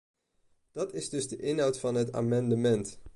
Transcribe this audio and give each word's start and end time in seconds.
Dat 0.71 0.93
is 0.93 1.09
dus 1.09 1.27
de 1.27 1.37
inhoud 1.37 1.79
van 1.79 1.95
het 1.95 2.11
amendement. 2.13 2.99